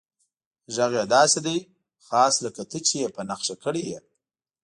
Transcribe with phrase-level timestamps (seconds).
[0.75, 1.57] غږ یې داسې دی،
[2.07, 3.99] خاص لکه ته چې یې په نښه کړی یې.